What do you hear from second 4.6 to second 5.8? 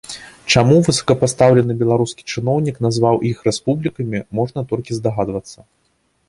толькі здагадвацца.